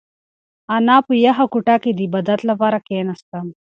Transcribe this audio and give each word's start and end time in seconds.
انا 0.75 0.95
په 1.07 1.13
یخه 1.25 1.45
کوټه 1.53 1.75
کې 1.83 1.91
د 1.93 1.99
عبادت 2.07 2.39
لپاره 2.49 2.77
کښېناسته. 2.85 3.37